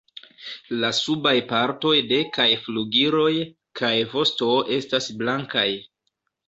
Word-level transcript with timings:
La 0.83 0.89
subaj 0.99 1.33
partoj 1.51 1.93
de 2.13 2.19
kaj 2.39 2.47
flugiloj 2.65 3.31
kaj 3.83 3.95
vosto 4.17 4.53
estas 4.81 5.17
blankaj. 5.23 5.71